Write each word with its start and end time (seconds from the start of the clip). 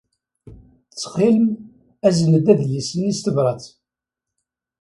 Ttxil-m, 0.91 1.45
azen-d 2.07 2.45
adlis-nni 2.51 3.11
s 3.17 3.19
tebṛat. 3.21 3.65